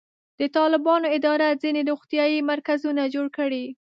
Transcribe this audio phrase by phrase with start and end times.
[0.39, 3.65] د طالبانو اداره ځینې روغتیایي مرکزونه جوړ کړي.